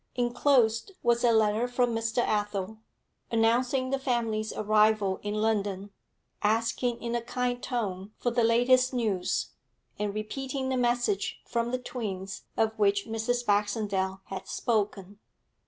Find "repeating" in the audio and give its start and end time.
10.15-10.69